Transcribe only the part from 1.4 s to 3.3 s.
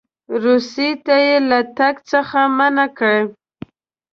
له تګ څخه منع کړي.